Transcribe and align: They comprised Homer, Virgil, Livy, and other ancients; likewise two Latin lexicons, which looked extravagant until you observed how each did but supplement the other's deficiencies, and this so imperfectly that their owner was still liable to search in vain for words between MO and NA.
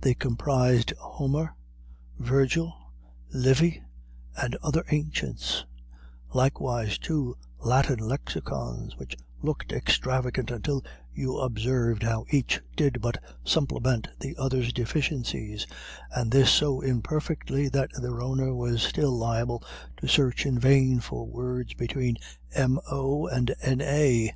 They 0.00 0.14
comprised 0.14 0.90
Homer, 0.98 1.54
Virgil, 2.18 2.72
Livy, 3.32 3.80
and 4.36 4.56
other 4.56 4.84
ancients; 4.90 5.64
likewise 6.34 6.98
two 6.98 7.36
Latin 7.60 8.00
lexicons, 8.00 8.96
which 8.96 9.16
looked 9.40 9.70
extravagant 9.72 10.50
until 10.50 10.84
you 11.14 11.38
observed 11.38 12.02
how 12.02 12.24
each 12.28 12.60
did 12.74 13.00
but 13.00 13.22
supplement 13.44 14.08
the 14.18 14.36
other's 14.36 14.72
deficiencies, 14.72 15.64
and 16.10 16.32
this 16.32 16.50
so 16.50 16.80
imperfectly 16.80 17.68
that 17.68 17.90
their 18.02 18.20
owner 18.20 18.52
was 18.56 18.82
still 18.82 19.16
liable 19.16 19.62
to 19.98 20.08
search 20.08 20.44
in 20.44 20.58
vain 20.58 20.98
for 20.98 21.24
words 21.24 21.72
between 21.74 22.18
MO 22.58 23.28
and 23.30 23.54
NA. 23.64 24.32